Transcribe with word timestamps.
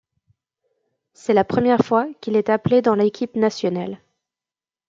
C'est 1.13 1.35
la 1.35 1.43
première 1.43 1.85
fois 1.85 2.07
qu'il 2.21 2.35
est 2.35 2.49
appelé 2.49 2.81
dans 2.81 2.95
l'équipe 2.95 3.35
nationale. 3.35 3.99